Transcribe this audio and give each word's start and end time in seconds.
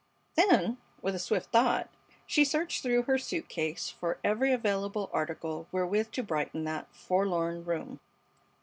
Then, 0.33 0.79
with 1.03 1.13
a 1.13 1.19
swift 1.19 1.51
thought, 1.51 1.87
she 2.25 2.43
searched 2.43 2.81
through 2.81 3.03
her 3.03 3.19
suit 3.19 3.47
case 3.49 3.87
for 3.91 4.17
every 4.23 4.51
available 4.51 5.11
article 5.13 5.67
wherewith 5.71 6.09
to 6.13 6.23
brighten 6.23 6.63
that 6.63 6.91
forlorn 6.91 7.63
room. 7.65 7.99